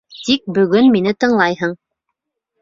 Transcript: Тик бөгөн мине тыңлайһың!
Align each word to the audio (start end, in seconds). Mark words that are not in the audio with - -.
Тик 0.27 0.47
бөгөн 0.55 0.89
мине 0.95 1.13
тыңлайһың! 1.25 1.77